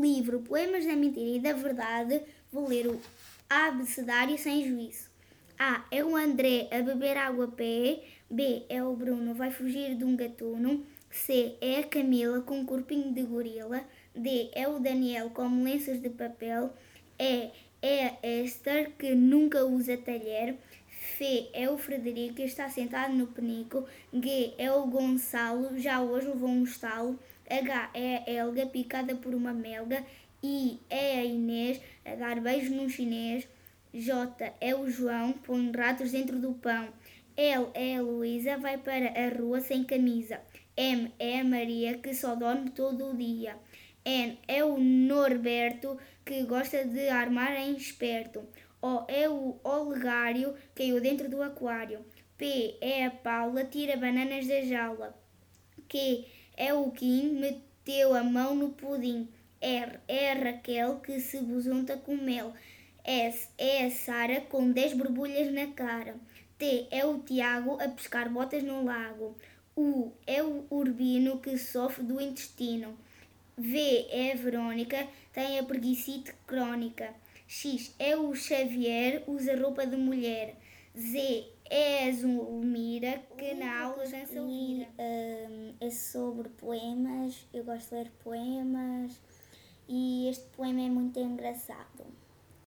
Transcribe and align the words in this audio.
livro 0.00 0.40
Poemas 0.40 0.84
da 0.84 0.94
Mentira 0.94 1.36
e 1.36 1.40
da 1.40 1.52
Verdade, 1.52 2.22
vou 2.52 2.68
ler 2.68 2.86
o 2.86 3.00
abecedário 3.48 4.38
sem 4.38 4.66
juízo. 4.66 5.08
A. 5.58 5.84
É 5.90 6.04
o 6.04 6.14
André 6.14 6.68
a 6.70 6.80
beber 6.82 7.16
água 7.16 7.46
a 7.46 7.48
pé. 7.48 8.02
B. 8.30 8.62
É 8.68 8.82
o 8.82 8.94
Bruno 8.94 9.34
vai 9.34 9.50
fugir 9.50 9.96
de 9.96 10.04
um 10.04 10.16
gatuno. 10.16 10.86
C. 11.10 11.56
É 11.60 11.80
a 11.80 11.84
Camila 11.84 12.40
com 12.42 12.60
um 12.60 12.66
corpinho 12.66 13.12
de 13.12 13.22
gorila. 13.22 13.82
D. 14.14 14.50
É 14.54 14.68
o 14.68 14.78
Daniel 14.78 15.30
com 15.30 15.64
lenços 15.64 16.00
de 16.00 16.10
papel. 16.10 16.72
E. 17.18 17.50
É 17.80 18.06
a 18.06 18.42
Esther 18.44 18.92
que 18.98 19.14
nunca 19.14 19.64
usa 19.64 19.96
talher. 19.96 20.56
F 20.88 21.48
é 21.52 21.70
o 21.70 21.78
Frederico 21.78 22.34
que 22.34 22.42
está 22.42 22.68
sentado 22.68 23.14
no 23.14 23.26
penico. 23.26 23.84
G 24.12 24.54
é 24.58 24.70
o 24.70 24.86
Gonçalo, 24.86 25.78
já 25.78 26.00
hoje 26.00 26.28
levou 26.28 26.48
um 26.48 26.64
estalo. 26.64 27.18
H 27.50 27.90
é 27.94 28.16
a 28.16 28.30
Helga, 28.30 28.66
picada 28.66 29.14
por 29.14 29.34
uma 29.34 29.52
melga. 29.52 30.04
I 30.42 30.78
é 30.88 31.18
a 31.18 31.24
Inês, 31.24 31.80
a 32.04 32.14
dar 32.14 32.40
beijos 32.40 32.70
num 32.70 32.88
chinês. 32.88 33.48
J 33.92 34.52
é 34.60 34.74
o 34.74 34.88
João, 34.88 35.32
põe 35.32 35.72
ratos 35.72 36.12
dentro 36.12 36.38
do 36.38 36.52
pão. 36.52 36.88
L 37.36 37.68
é 37.74 37.96
a 37.96 38.02
Luísa, 38.02 38.58
vai 38.58 38.76
para 38.78 39.08
a 39.08 39.28
rua 39.28 39.60
sem 39.60 39.82
camisa. 39.82 40.40
M 40.76 41.12
é 41.18 41.40
a 41.40 41.44
Maria, 41.44 41.98
que 41.98 42.14
só 42.14 42.34
dorme 42.34 42.70
todo 42.70 43.10
o 43.10 43.16
dia. 43.16 43.56
N 44.04 44.38
é 44.46 44.62
o 44.64 44.78
Norberto, 44.78 45.98
que 46.24 46.42
gosta 46.42 46.84
de 46.84 47.08
armar 47.08 47.52
em 47.56 47.76
esperto. 47.76 48.44
O 48.80 49.04
é 49.08 49.28
o 49.28 49.58
Olegário, 49.64 50.54
caiu 50.74 51.00
dentro 51.00 51.28
do 51.28 51.42
aquário. 51.42 52.04
P 52.36 52.76
é 52.80 53.06
a 53.06 53.10
Paula, 53.10 53.64
tira 53.64 53.96
bananas 53.96 54.46
da 54.46 54.60
jaula. 54.60 55.18
Q 55.88 56.24
é 56.58 56.74
o 56.74 56.90
Kim, 56.90 57.34
meteu 57.34 58.12
a 58.12 58.24
mão 58.24 58.52
no 58.52 58.70
pudim. 58.70 59.28
R 59.60 60.00
é 60.08 60.32
a 60.32 60.34
Raquel, 60.34 60.96
que 60.96 61.20
se 61.20 61.38
busunta 61.38 61.96
com 61.96 62.16
mel. 62.16 62.52
S 63.04 63.48
é 63.56 63.86
a 63.86 63.90
Sara, 63.92 64.40
com 64.40 64.72
10 64.72 64.94
borbulhas 64.94 65.52
na 65.52 65.68
cara. 65.68 66.16
T 66.58 66.88
é 66.90 67.06
o 67.06 67.20
Tiago, 67.20 67.80
a 67.80 67.88
pescar 67.88 68.28
botas 68.28 68.64
no 68.64 68.84
lago. 68.84 69.36
U 69.76 70.10
é 70.26 70.42
o 70.42 70.66
Urbino, 70.68 71.38
que 71.38 71.56
sofre 71.56 72.02
do 72.02 72.20
intestino. 72.20 72.98
V 73.56 74.06
é 74.10 74.32
a 74.32 74.36
Verónica, 74.36 75.06
tem 75.32 75.60
a 75.60 75.62
preguicite 75.62 76.32
crónica. 76.44 77.14
X 77.46 77.94
é 78.00 78.16
o 78.16 78.34
Xavier, 78.34 79.22
usa 79.28 79.56
roupa 79.56 79.86
de 79.86 79.96
mulher. 79.96 80.56
Z 80.98 81.46
é 81.70 82.08
a 82.08 82.12
Zulmira, 82.12 83.22
que 83.36 83.54
na 83.54 83.82
aula 83.82 84.04
dança 84.04 84.38
e 84.38 84.86
um, 84.98 85.74
é 85.80 85.90
sobre 85.90 86.48
poemas. 86.50 87.46
Eu 87.52 87.64
gosto 87.64 87.90
de 87.90 87.94
ler 87.94 88.10
poemas 88.22 89.20
e 89.88 90.28
este 90.28 90.46
poema 90.56 90.80
é 90.80 90.88
muito 90.88 91.18
engraçado. 91.18 92.06